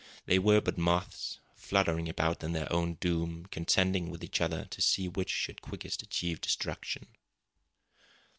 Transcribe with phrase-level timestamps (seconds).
[0.25, 4.81] They were but moths, fluttering about in their own doom, contending with each other to
[4.81, 7.05] see which should quickest achieve destruction.